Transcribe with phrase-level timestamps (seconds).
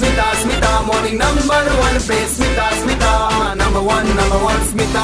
[0.00, 3.10] Morning number one पे Smita Smita
[3.56, 5.02] number one number one Smita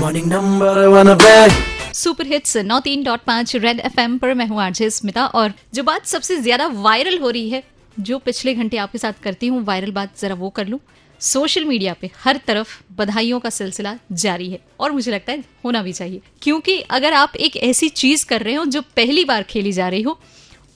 [0.00, 4.60] Morning number one पे super hits नौ तीन dot पाँच red FM पर मैं हूँ
[4.62, 7.62] आरजे स्मिता और जो बात सबसे ज़्यादा वायरल हो रही है,
[8.00, 10.80] जो पिछले घंटे आपके साथ करती हूँ वायरल बात जरा वो कर लूँ।
[11.20, 15.82] सोशल मीडिया पे हर तरफ़ बधाइयों का सिलसिला जारी है और मुझे लगता है होना
[15.82, 19.72] भी चाहिए। क्योंकि अगर आप एक ऐसी चीज़ कर रहे हो जो पहली बार खेली
[19.72, 20.18] जा रही हो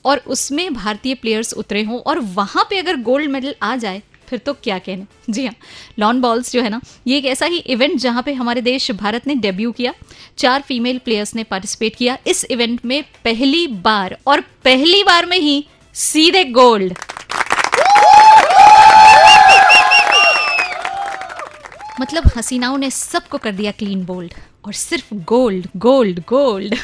[0.09, 4.39] और उसमें भारतीय प्लेयर्स उतरे हों और वहाँ पे अगर गोल्ड मेडल आ जाए, फिर
[4.39, 5.05] तो क्या कहने?
[5.29, 5.53] जी हाँ
[5.99, 9.27] लॉन बॉल्स जो है ना, ये एक ऐसा ही इवेंट जहाँ पे हमारे देश, भारत
[9.27, 9.93] ने डेब्यू किया।
[10.37, 15.37] चार फीमेल प्लेयर्स ने पार्टिसिपेट किया। इस इवेंट में पहली बार और पहली बार में
[15.37, 16.97] ही सीधे गोल्ड
[22.01, 24.33] मतलब हसीनाओं ने सबको कर दिया क्लीन बोल्ड
[24.65, 26.75] और सिर्फ़ गोल्ड गोल्ड गोल्ड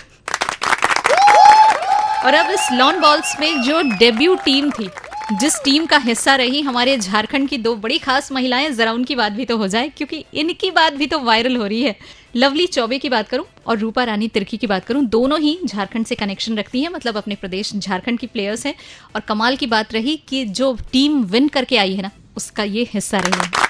[2.26, 4.90] और अब इस लॉन बॉल्स में जो डेब्यू टीम थी,
[5.32, 9.32] जिस टीम का हिस्सा रही, हमारे झारखंड की दो बड़ी खास महिलाएँ, जरा उनकी बात
[9.32, 11.96] भी तो हो जाए, क्योंकि इनकी बात भी तो वायरल हो रही है।
[12.36, 16.06] लवली चौबे की बात करूँ और रूपा रानी तिर्की की बात करूँ, दोनों ही झारखंड
[16.06, 18.76] से कनेक्शन रखती हैं मतलब अपने प्रदेश झारखंड की प्लेयर्स हैं।
[19.16, 22.88] और कमाल की बात रही कि जो टीम विन करके आई है ना, उसका ये
[22.94, 23.64] हिस्सा रही है।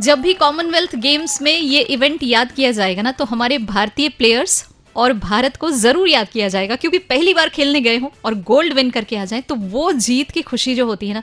[0.00, 4.64] जब भी कॉमनवेल्थ गेम्स में ये इवेंट याद किया जाएगा ना तो हमारे भारतीय प्लेयर्स
[4.96, 8.72] और भारत को ज़रूर याद किया जाएगा, क्योंकि पहली बार खेलने गए हों और गोल्ड
[8.72, 11.22] विन करके आ जाए तो वो जीत की खुशी जो होती है ना,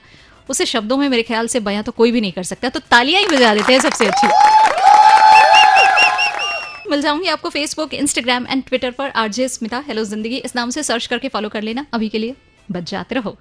[0.49, 3.21] उसे शब्दों में मेरे ख्याल से बयां तो कोई भी नहीं कर सकता। तो तालियाँ
[3.21, 4.27] ही बजा देते हैं सबसे अच्छी।
[6.89, 10.83] मिल जाऊँगी आपको फेसबुक इंस्टाग्राम एंड ट्विटर पर। आरजे स्मिता हेलो ज़िंदगी। इस नाम से
[10.83, 12.35] सर्च करके फॉलो कर लेना। अभी के लिए
[12.67, 13.35] बच जाते रहो।